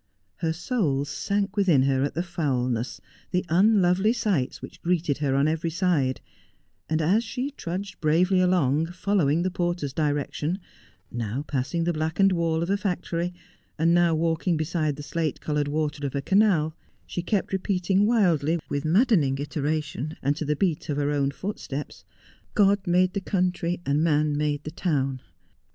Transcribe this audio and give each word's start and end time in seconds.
Her 0.37 0.51
soul 0.51 1.05
sank 1.05 1.55
within 1.55 1.83
her 1.83 2.01
at 2.03 2.15
the 2.15 2.23
foulness, 2.23 3.01
the 3.29 3.45
unlovely 3.49 4.13
sights 4.13 4.59
which 4.59 4.81
greeted 4.81 5.19
her 5.19 5.35
on 5.35 5.47
every 5.47 5.69
side; 5.69 6.21
and 6.89 7.03
as 7.03 7.23
she 7.23 7.51
trudged 7.51 8.01
bravely 8.01 8.39
along, 8.39 8.87
following 8.87 9.43
the 9.43 9.51
porter's 9.51 9.93
direction, 9.93 10.57
now 11.11 11.43
passing 11.47 11.83
the 11.83 11.93
blackened 11.93 12.31
wall 12.31 12.63
of 12.63 12.71
a 12.71 12.77
factory, 12.77 13.31
now 13.77 14.15
walking 14.15 14.57
beside 14.57 14.95
the 14.95 15.03
slate 15.03 15.39
coloured 15.39 15.67
water 15.67 16.03
of 16.07 16.15
a 16.15 16.21
canal, 16.23 16.75
she 17.05 17.21
kept 17.21 17.53
repeating 17.53 18.07
wildly 18.07 18.57
with 18.69 18.83
maddening 18.83 19.37
iteration, 19.37 20.17
and 20.23 20.35
to 20.35 20.45
the 20.45 20.55
beat 20.55 20.89
of 20.89 20.97
her 20.97 21.11
own 21.11 21.29
footsteps, 21.29 22.05
—'God 22.55 22.87
made 22.87 23.13
the 23.13 23.21
country 23.21 23.79
and 23.85 24.03
man 24.03 24.35
made 24.35 24.63
the 24.63 24.71
town.' 24.71 25.21